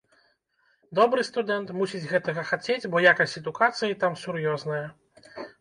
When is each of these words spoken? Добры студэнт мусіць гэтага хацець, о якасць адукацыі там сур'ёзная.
Добры 0.99 1.25
студэнт 1.29 1.73
мусіць 1.81 2.01
гэтага 2.13 2.41
хацець, 2.53 2.79
о 2.97 3.05
якасць 3.11 3.39
адукацыі 3.43 3.99
там 4.07 4.21
сур'ёзная. 4.27 4.85